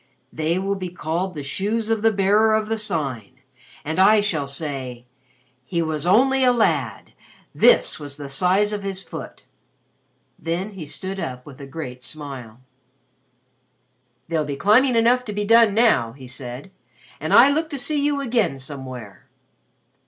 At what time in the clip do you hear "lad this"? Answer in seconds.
6.51-7.99